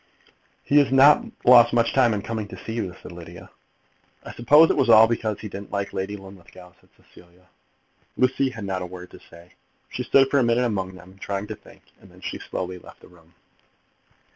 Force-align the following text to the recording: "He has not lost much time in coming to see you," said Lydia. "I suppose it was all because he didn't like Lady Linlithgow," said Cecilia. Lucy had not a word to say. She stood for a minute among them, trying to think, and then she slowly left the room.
"He 0.63 0.79
has 0.79 0.91
not 0.91 1.23
lost 1.45 1.73
much 1.73 1.93
time 1.93 2.15
in 2.15 2.23
coming 2.23 2.47
to 2.47 2.57
see 2.65 2.73
you," 2.73 2.95
said 3.03 3.11
Lydia. 3.11 3.51
"I 4.23 4.33
suppose 4.33 4.71
it 4.71 4.75
was 4.75 4.89
all 4.89 5.05
because 5.07 5.39
he 5.39 5.47
didn't 5.47 5.69
like 5.69 5.93
Lady 5.93 6.17
Linlithgow," 6.17 6.73
said 6.81 6.89
Cecilia. 6.97 7.45
Lucy 8.17 8.49
had 8.49 8.65
not 8.65 8.81
a 8.81 8.87
word 8.87 9.11
to 9.11 9.19
say. 9.29 9.53
She 9.89 10.01
stood 10.01 10.31
for 10.31 10.39
a 10.39 10.43
minute 10.43 10.65
among 10.65 10.95
them, 10.95 11.19
trying 11.19 11.45
to 11.49 11.55
think, 11.55 11.83
and 11.99 12.09
then 12.09 12.21
she 12.21 12.39
slowly 12.39 12.79
left 12.79 13.01
the 13.01 13.09
room. 13.09 13.35